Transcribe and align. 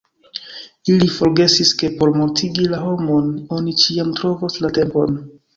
Ili 0.93 1.09
forgesis, 1.15 1.73
ke 1.83 1.91
por 1.99 2.13
mortigi 2.21 2.67
la 2.73 2.81
homon 2.87 3.31
oni 3.59 3.77
ĉiam 3.85 4.11
trovos 4.23 4.61
la 4.65 4.77
tempon. 4.81 5.25